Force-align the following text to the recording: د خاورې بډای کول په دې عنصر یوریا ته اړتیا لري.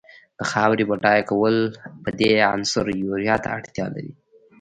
د 0.39 0.41
خاورې 0.51 0.83
بډای 0.89 1.21
کول 1.29 1.55
په 2.03 2.09
دې 2.19 2.31
عنصر 2.53 2.85
یوریا 3.03 3.35
ته 3.43 3.47
اړتیا 3.57 3.85
لري. 3.95 4.13